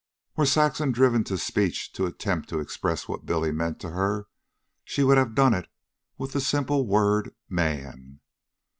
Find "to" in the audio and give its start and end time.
1.25-1.37, 1.93-2.07, 2.49-2.59, 3.81-3.91